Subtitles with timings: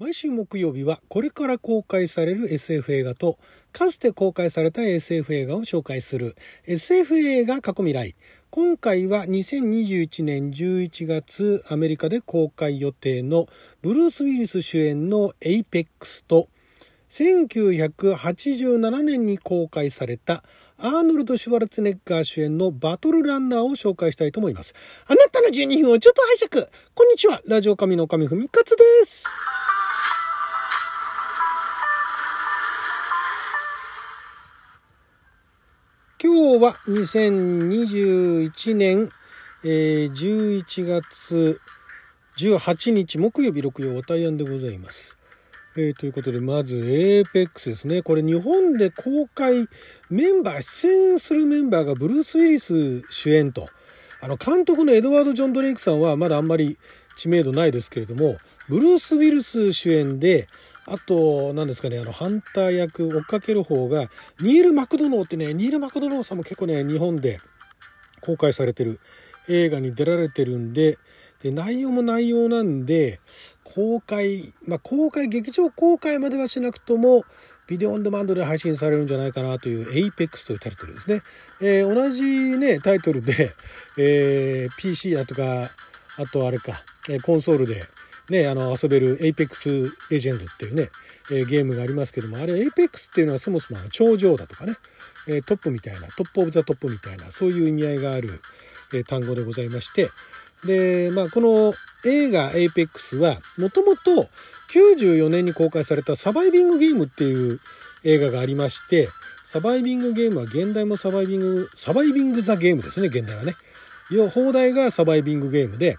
[0.00, 3.38] 毎週木曜日はこれから公開される SF 映画と
[3.70, 6.34] かつて公開された SF 映画を紹介する
[6.66, 8.16] SF 映画過去未来。
[8.50, 13.46] 今回は2021年11月アメリカで公開予定の
[13.82, 16.48] ブルース・ウィリス主演の Apex と
[17.10, 20.42] 1987年に公開された
[20.76, 24.74] アーノルド・シュワルツネッガー主演のバトルランナーを紹介したいと思います。
[25.06, 29.24] あなたの12分をちょっと拝借こんにちはラジオ神の神ふみかつです
[36.26, 39.10] 今日は2021年、
[39.62, 41.60] え、11月
[42.38, 45.18] 18日木曜日6曜お大安でございます。
[45.76, 48.00] えー、ということで、まず、エーペックスですね。
[48.00, 49.68] これ、日本で公開、
[50.08, 53.68] メンバー、出演するメンバーがブルース・ウィリス主演と。
[54.22, 56.78] あの、監督のエドワード・ジョン・ドレイクさんはまだあんまり
[57.18, 58.38] 知名度ないですけれども、
[58.70, 60.48] ブルース・ウィルス主演で、
[60.86, 67.38] あと、何ですかね、あの、ハンター役、追っかける方が、ニール・マクドノーってね、ニール・マクドノーさんも結構ね、日本で
[68.20, 69.00] 公開されてる
[69.48, 70.98] 映画に出られてるんで、
[71.42, 73.20] で、内容も内容なんで、
[73.64, 77.24] 公開、まあ、公開、劇場公開まではしなくとも、
[77.66, 81.22] ビデオオンデマンドで配信されるんじゃないかなという APEX というタイトルですね。
[81.62, 83.52] えー、同じね、タイトルで、
[83.98, 85.70] えー、PC だとか、
[86.18, 86.82] あとあれか、
[87.22, 87.82] コンソールで
[88.30, 90.90] ね、あの遊べる Apex Legend っていうね、
[91.30, 94.74] えー、ゲームがありますけども、あれ Apex っていうのはそもそも頂上だとかね、
[95.28, 98.40] えー、トップみたいな、 top of the top みたいな、そういう意味合いがある、
[98.94, 100.08] えー、単語でございまして、
[100.66, 104.28] で、まあ、この映画 Apex は、もともと
[104.72, 107.60] 94年に公開されたサバイビングゲームっていう
[108.04, 109.08] 映画がありまして、
[109.46, 113.54] サバイビングゲームは現代もサバイビング、サバイビングザゲームですね、現代はね。
[114.10, 115.98] 要放題がサバイビングゲームで、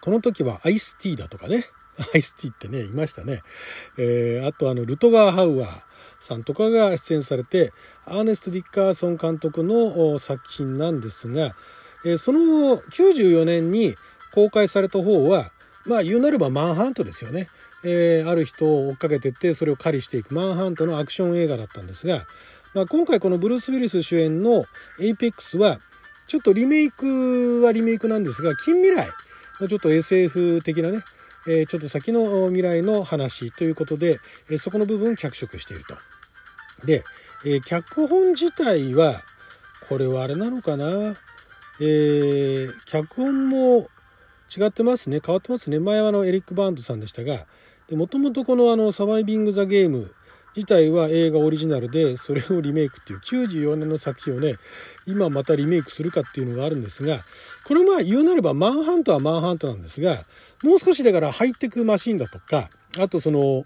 [0.00, 1.66] この時はアイスティーだとかね。
[2.14, 3.42] アイスティーってね、いましたね。
[3.98, 5.80] えー、あとあの、ルトガー・ハウアー
[6.20, 7.72] さんとかが出演されて、
[8.06, 11.54] アーネスト・ディッカーソン監督の作品なんですが、
[12.04, 13.94] えー、その94年に
[14.32, 15.52] 公開された方は、
[15.86, 17.48] まあ言うなればマンハントですよね。
[17.82, 22.26] えー、ある人を追っかけてってそれを狩りしていくマンハントのアクション映画だったんですが、
[22.74, 24.64] まあ、今回このブルース・ウィリス主演の
[25.00, 25.78] Apex は
[26.26, 29.08] ちょっとリメイクはリメイクなんですが近未来
[29.68, 31.02] ちょっと SF 的なね、
[31.48, 34.18] えちょっと先の未来の話ということで、
[34.50, 35.96] えそこの部分を脚色していると。
[36.86, 37.04] で、
[37.44, 39.20] え脚本自体は、
[39.88, 41.14] これはあれなのかな？
[41.82, 43.88] えー、脚本も
[44.54, 45.20] 違ってますね。
[45.24, 45.78] 変わってますね。
[45.78, 47.46] 前はのエリック・バーンドさんでしたが、
[47.90, 50.14] もともとこのあのサバイビング・ザ・ゲーム
[50.54, 54.54] 自体は映画オリジナルでそれをリメイクっていう94年の作品をね
[55.10, 57.20] 今またリメイクするかっていうのがあるんですが
[57.66, 60.18] これまあ言うなればマンハントはマンハントなんですが
[60.62, 63.64] もう少しだからハイテクマシンだとかあとその、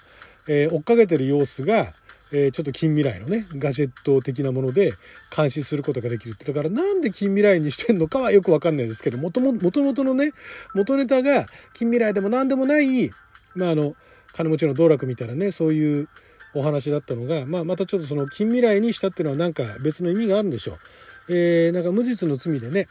[0.49, 1.87] えー、追っかけてる様子が
[2.33, 4.93] えー、ちょっと近未来のね、ガジェット的なもので
[5.35, 6.45] 監視することができるって。
[6.45, 10.33] だからなんで近未来にしてんのかはよくわかんないですけど、もとも、ともとのね、
[10.75, 13.11] 元ネタが近未来でも何でもない、
[13.55, 13.95] まああの、
[14.33, 16.09] 金持ちの道楽みたいなね、そういう
[16.55, 20.77] お話だったのが、まあ、またちょっとその近未来にしたっていうのはなんか別の意味があるんでしょう。
[21.29, 22.87] えー、なんか無実の罪でね、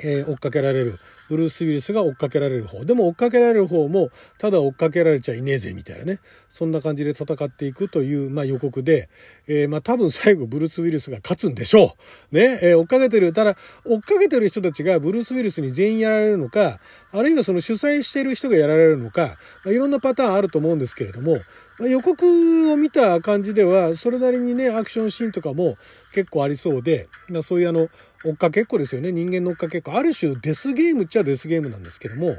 [0.00, 0.94] えー、追っかけられる。
[1.28, 2.86] ブルース・ウィリスが追っかけられる方。
[2.86, 6.20] でも追っかけられる方も、ただ追っかけられちゃいねえぜ、みたいなね。
[6.48, 9.10] そんな感じで戦っていくという、まあ予告で、
[9.46, 11.96] えー、まあ多分最後ブルース・ウィリスが勝つんでしょ
[12.32, 12.34] う。
[12.34, 12.58] ね？
[12.62, 16.80] えー、追っかけてる、ただ、追っかけてる人たちがブルース・ウィリスに全員やられるのか、
[17.10, 19.36] あるいはその主催してる人がやられるのか、
[19.66, 21.42] まあ、いろんなパターンあると思うんですけれども、
[21.80, 25.76] 予告を見た感じでは、それなりにね、アクションシーンとかも
[26.12, 27.88] 結構ありそうで、まあ、そういうあの、
[28.24, 29.12] 追っかけっこですよね。
[29.12, 29.92] 人間の追っかけっこ。
[29.94, 32.36] ある種デスゲームっちゃデスゲームなんですけども、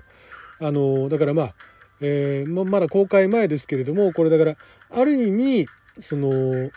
[0.59, 1.55] あの、だからまあ、
[2.01, 4.55] えー、まだ公開前ですけれども、これだから、
[4.89, 5.65] ある意味、
[5.99, 6.69] その、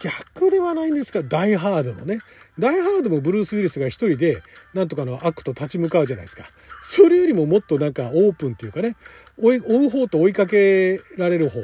[0.00, 2.18] 逆ではないんですが、ダイハードのね。
[2.58, 4.42] ダイハードもブルース・ウィリスが一人で、
[4.74, 6.44] なんとかの悪と立ち向かうじゃないですか。
[6.82, 8.96] それよりももっとなんかオープンっていうかね、
[9.38, 11.60] 追う方と追いかけられる方。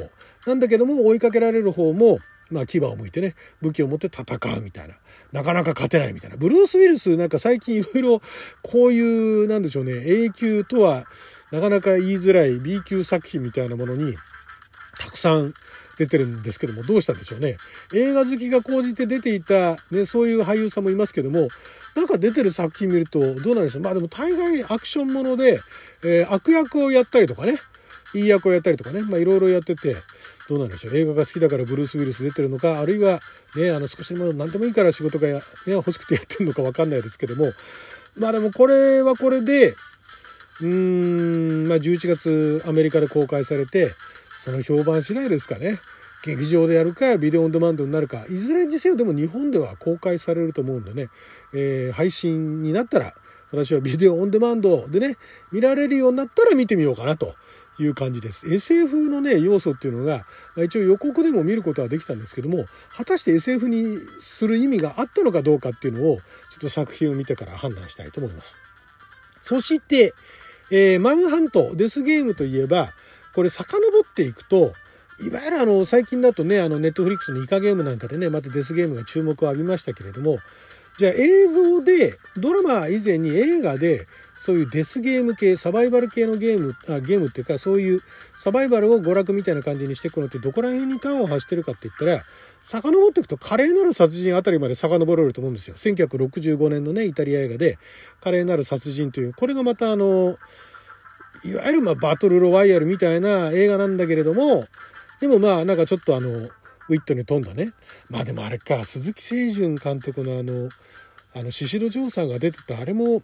[0.47, 2.17] なんだけども追いかけられる方も、
[2.51, 4.23] まあ、牙を向いてね、武器を持って戦
[4.57, 4.95] うみたいな。
[5.31, 6.37] なかなか勝てないみたいな。
[6.37, 8.21] ブルース・ウィルスなんか最近いろいろ
[8.61, 11.05] こういう、なんでしょうね、A 級とは
[11.51, 14.15] なかなか言いづらい B 級作品みたいなものに
[14.99, 15.53] たくさん
[15.97, 17.57] 出てるんですけども、どうしたんでしょうね。
[17.93, 21.47] 映画好きが高じて出ていた、ね、そういう俳優さんもいますけども、
[21.95, 23.81] なんか出てる作品見るとどうなんでしょう。
[23.83, 25.59] まあでも大概アクションもので、
[26.03, 27.57] えー、悪役をやったりとかね、
[28.15, 29.95] いい役をやったりとかね、まあいろいろやってて、
[30.49, 30.95] どうなんでしょう。
[30.95, 33.19] 映画が好きだからブルース・ウィルス出てるのか、あるいは
[33.55, 37.45] ね、あの少しでも何でもいいから仕事が、ね、欲しくてやってるのかわかんないですけども、
[38.17, 43.91] まあでもこれはこれで、うーん、まあ11月アメリカで公開されて、
[44.43, 45.79] その評判次第ですかね。
[46.25, 51.09] 劇場でやるか、ビデオオンデマンドになるか、いずれにせよでも日本では公開されると思うんでね、
[51.53, 53.13] えー、配信になったら、
[53.51, 55.17] 私はビデオオンデマンドでね、
[55.51, 57.35] 見られるようになったら見てみようかなと
[57.79, 58.51] いう感じです。
[58.51, 60.25] SF のね、要素っていうのが、
[60.55, 62.65] まあ、一応予告でも見ることはできたんですけども、
[62.95, 66.23] 果たして SF にする意味があったのかどうかっていうのを、ちょ
[66.57, 68.57] っと作品を見てから判断したいと思います。
[69.41, 70.13] そして、
[70.71, 72.93] えー、マンハント、デスゲームといえば、
[73.33, 73.65] これ遡
[73.99, 74.73] っていくと、
[75.19, 80.39] いわゆるあの、最近だとね、あの、ネットフリックスのイカゲームなんかでね、またデスゲームが注目を浴びましたけれども、
[80.97, 84.05] じゃあ映像で、ドラマ以前に映画で、
[84.43, 88.01] そういうデスゲーム系、サバイバル系のゲーム、あゲームっていうか、そういう
[88.41, 92.21] サバイバルを娯楽みたいな感じにしていくのってどこら辺に端を発してるかって言ったら、
[92.61, 95.75] 遡っていくと華麗なる殺人あたりまで遡れると思うんですよ。
[95.77, 97.79] 1965年のね、イタリア映画で、
[98.19, 100.35] 華麗なる殺人という、これがまたあの、
[101.45, 104.65] いわゆるまバトルロワイヤルみたいな映画なんだけれども、
[105.21, 107.71] でもまあなんかちょっとあの、ウィットに富んだね。
[108.09, 110.67] まあでもあれか、鈴木清純監督のあの、
[111.35, 113.23] あの、宍戸城さんが出てたあれも、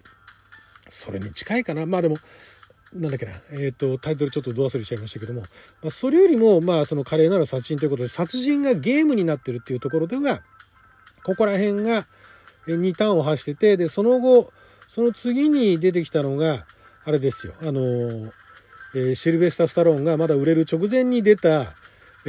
[0.89, 1.85] それに近いかな。
[1.85, 2.17] まあでも、
[2.93, 5.47] なんだっけな、えっ、ー、と、タイトルちょっとど忘れしちゃいましたけども、ま
[5.87, 10.41] あ、それよりも、まあ、その華麗なる殺人ということで、殺人がゲームになってるっていうところでは、
[11.23, 12.07] ここら辺が
[12.67, 14.51] 2ターンを発してて、で、その後、
[14.87, 16.65] その次に出てきたのが、
[17.05, 17.81] あれですよ、あの、
[18.95, 21.73] えー、シルベスタ・スタローンがまだ売れる直前に出た、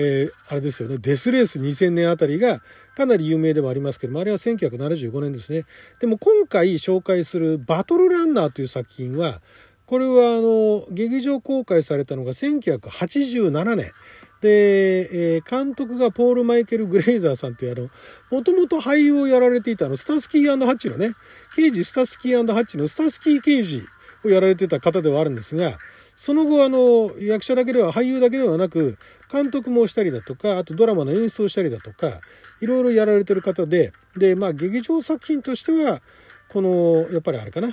[0.02, 2.62] えー、あれですよね、デスレース2000年あたりが
[2.96, 5.64] かなり有名ではありますけども、あれは1975年ですね。
[6.00, 9.42] でも今回紹介するバトルランナーという作品は、
[9.84, 13.92] これはあの、劇場公開されたのが1987年。
[14.40, 17.90] で、えー、監督がポール・マイケル・グレイザーさんというあの、
[18.30, 21.12] もともと俳優をやられていたの、スタスキーハッチのね、
[21.54, 23.82] 刑事スタスキーハッチのスタスキー刑事
[24.24, 25.76] をやられてた方ではあるんですが、
[26.20, 28.98] その後あの役者だけでは俳優だけではなく
[29.32, 32.20] 監督もしたりだとかあとドラマの演出をしたりだとか
[32.60, 36.02] いろいろやられてる方ででまあ劇場作品としては
[36.50, 37.70] このやっぱりあれかな、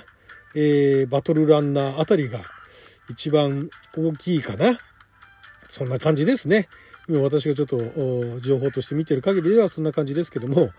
[0.54, 2.40] えー、バトルランナーあたりが
[3.10, 4.78] 一番大きいかな
[5.68, 6.68] そんな感じですね。
[7.06, 10.70] 今私がちょっと情報として見てる限りではそんな感じですけども、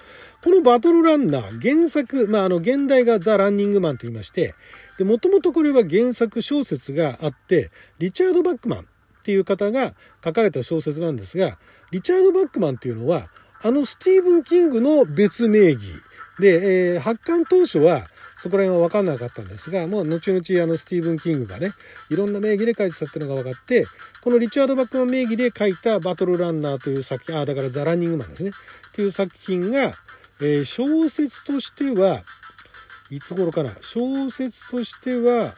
[0.44, 4.54] このバトルランナー、原作、まあ、あの、現代がザ・ランニングマンと言いまして、
[5.00, 8.84] で、もともとこれは原作小説があって、リチャード・バックマンっ
[9.24, 11.57] ていう方が書かれた小説なんですが、
[11.92, 13.30] リチャード・バックマンっていうのは、
[13.62, 15.80] あのスティーブン・キングの別名義
[16.38, 18.04] で、えー、発刊当初は、
[18.42, 21.72] そこら辺は分かんなかったんですが、もう後々あのスティーブン・キングがね、
[22.10, 23.86] いろんな名義で書いてたっていうのが分かって、
[24.22, 28.50] このリチャード・バックマン名義で書いたバトルランナーという作品、あ、だから The Running Man ですね。
[28.50, 29.94] っていう作品が、
[30.42, 32.22] えー、小説としては、
[33.09, 33.71] いつ頃かな？
[33.81, 35.53] 小説としては、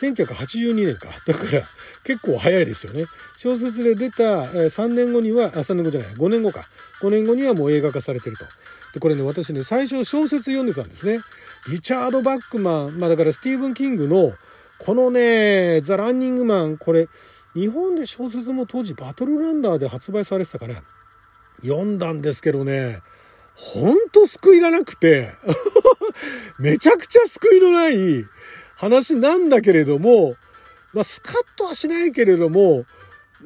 [0.00, 1.08] 1982年か。
[1.26, 1.62] だから
[2.04, 3.04] 結構早いですよね。
[3.36, 6.62] 小説で出た3年後には、あ、3年後じゃない、5年後か。
[7.00, 8.44] 5年後にはもう映画化されてると。
[8.94, 11.18] で、これね、私ね、最初小説読んでたんですね。
[11.70, 14.32] リチャード・バックマン、まあだからスティーブン・キングの、
[14.78, 17.08] このね、ザ・ランニングマン、これ、
[17.54, 20.82] 日本で小説も当時バトルランナーで発売されてたから、
[21.60, 23.00] 読んだんですけどね、
[23.54, 25.34] ほんと救いがなくて
[26.58, 28.24] めちゃくちゃ救いのない
[28.76, 30.34] 話なんだけれども、
[30.92, 32.84] まあ、スカッとはしないけれども、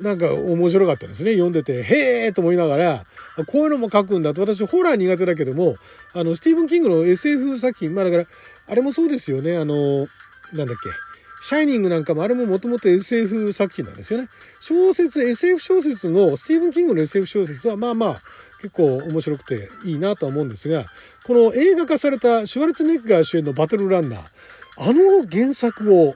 [0.00, 1.32] なんか面白かったですね。
[1.32, 3.04] 読んでて、へーと思いながら、
[3.46, 4.40] こういうのも書くんだと。
[4.40, 5.76] 私、ホラー苦手だけども、
[6.12, 8.24] あの、スティーブン・キングの SF 作品、まあだから、
[8.66, 9.56] あれもそうですよね。
[9.56, 10.06] あの、
[10.52, 10.90] なんだっけ。
[11.42, 14.28] シャイニングなんかもあれももともと SF 作品なんですよね。
[14.60, 18.16] 小説、SF 小説の、スティーブン・キングの SF 小説はまあまあ
[18.60, 20.86] 結構面白くていいなとは思うんですが、
[21.26, 24.20] この映画化されたシュワルツネッガー主演のバトルランナー、
[24.78, 26.14] あの原作を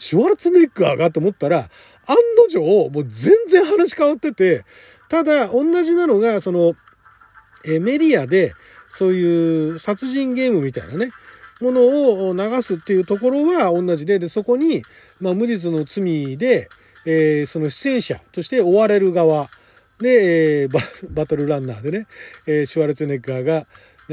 [0.00, 1.70] シュワルツネッガーがと思ったら、
[2.06, 2.58] 案の定、
[2.90, 4.64] もう全然話変わってて、
[5.08, 6.74] ただ、同じなのが、その、
[7.64, 8.52] えメディアで、
[8.88, 11.12] そういう殺人ゲームみたいなね、
[11.60, 11.82] もの
[12.28, 14.82] を流すっていうところは同じで、で、そこに、
[15.20, 16.68] まあ、無実の罪で、
[17.06, 19.46] えー、その出演者として追われる側
[20.00, 20.80] で、えー、バ
[21.10, 22.06] バトルランナーでね、
[22.46, 23.66] えー、シュワルツネッガーが、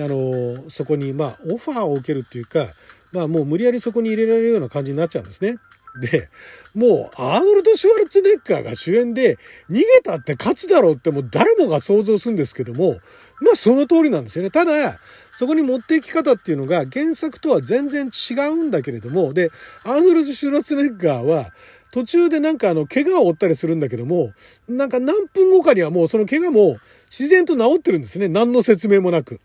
[0.04, 2.68] あの、そこに、まあ、オファーを受けるっていうか、
[3.12, 5.58] まあ、もう無理やりそこに入れられるような感じになっちゃうんですね。
[6.00, 6.30] で、
[6.76, 9.38] もう、アーノルド・シュワルツェネッガーが主演で、
[9.70, 13.00] 逃げたって勝つだろうってもう誰もが想像するんですけども、
[13.42, 14.52] まあその通りなんですよね。
[14.52, 14.98] ただ、
[15.32, 19.50] そこに持っていき方っていうのが原作とは全然違うんだけれども、で、
[19.86, 21.52] アーノルド・シュワルツェネッガーは、
[21.92, 24.34] 途中でなんかあの、怪我を負ったりするんだけども、
[24.68, 26.78] なんか何分後かにはもうその怪我も
[27.10, 28.28] 自然と治ってるんですね。
[28.28, 29.40] 何の説明もなく。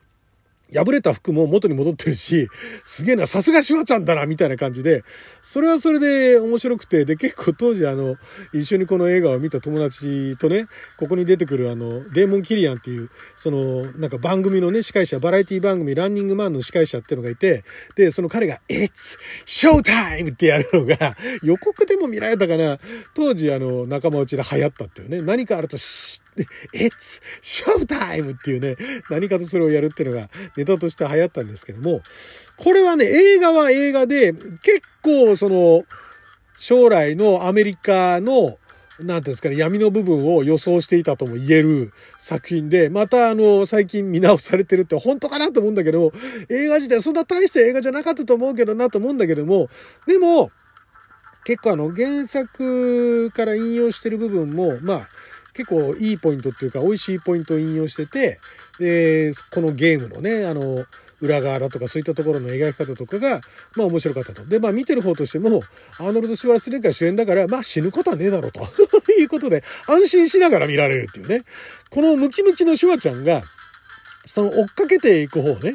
[0.73, 2.49] 破れた服も元に戻ってるし、
[2.85, 5.05] すげえな、さすがシュワちゃんだな、みたいな感じで、
[5.43, 8.17] それはそれで面白くて、で、結構当時あの、
[8.53, 10.67] 一緒にこの映画を見た友達とね、
[10.99, 17.65] ここに出てくるあの、デーモン・キリアンっていう、その、なんか番組のね、司会者、バラエティ番組、ランニングマンの司会者っていうのがいて、
[17.97, 20.33] で、その彼が、It's Showtime!
[20.33, 22.79] ってやるのが、 予告でも見られたかな、
[23.15, 25.77] 当時あの、仲間内で流行ったっていうね、何かあると、
[26.73, 28.37] It's Showtime!
[28.37, 28.77] っていうね、
[29.11, 32.01] 何かとそれをやるっていうのが、ネタとして流行ったんですけども、
[32.57, 35.83] これはね、映画は映画で、結構その、
[36.59, 38.59] 将来のアメリカの、
[39.01, 46.13] なんていうんですかね、闇の部分を予想していたとも言える作品で、またあの、最近見直されてるって本当かなと思うんだけど、
[46.49, 49.69] 映画自体そんな大した映画じゃなかったと思うけどなと思うんだけども、
[50.07, 50.51] でも、
[51.45, 55.09] 結構あの、原作から引用してる部分も、まあ、
[55.55, 58.39] 結構いいポイントっていうか、美味しいポイントを引用してて、
[58.79, 60.85] で、このゲームのね、あの、
[61.21, 63.41] 裏側だとかそういったところの描き方とかが、
[63.77, 64.45] まあ面白かったと。
[64.45, 65.61] で、まあ見てる方としても、
[65.99, 68.67] アーノルド・シュワルツェネッガー主演だから、まあ死ぬことはねえだろうと
[69.13, 71.43] いうことで、安心しながら見られるっていうね。
[71.91, 73.43] このムキムキのシュワちゃんが、
[74.27, 75.75] その追っかけていく方ね、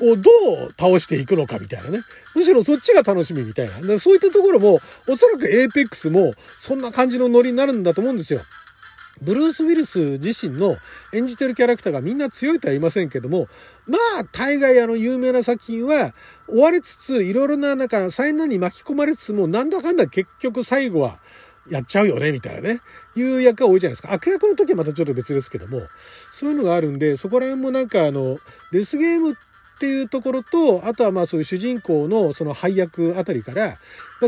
[0.00, 0.30] をど
[0.66, 2.00] う倒していくのかみたいなね。
[2.34, 3.98] むしろそっちが楽しみみたいな。
[3.98, 8.40] そういったところも、おそらくエーペックスもそんな感じのノリになるんだと思うんですよ。
[9.22, 10.76] ブルース・ウィルス自身の
[11.12, 13.48] 演じてるキャラクターがみんな強いとは言いませんけども、
[13.86, 16.14] まあ、大概あの有名な作品は
[16.48, 21.18] 追われつつ、いろいろななんか災難に巻き込まれつつも、なんだかんだ結局最後は
[21.68, 22.80] やっちゃうよね、みたいなね、
[23.14, 24.12] いう役が多いじゃないですか。
[24.12, 25.82] 悪役の時はまたちょっと別ですけども、
[26.32, 28.38] そういうのがあるんで、そこら辺もなんかあの、
[28.72, 29.49] デスゲームって
[29.80, 33.78] っていうところと、あとはまあそういう主人公のその配役あたりから、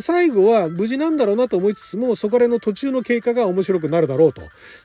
[0.00, 4.40] 最後は無事なんだろうなと思いつつも、そこら辺の途中の経過が面白くなるだろうと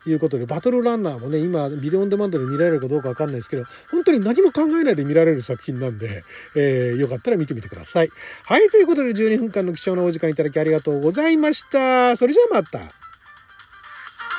[0.05, 6.25] いうことで、バトルランナーもね、今、ビデオオンデマンドで見られるかどうかわかんないですけど、本当に何も考えないで見られる作品なんで、
[6.57, 8.09] えー、よかったら見てみてください。
[8.43, 12.17] はい、ということで12分間の貴重なお時間いただきありがとうございました。
[12.17, 12.81] それじゃあまた。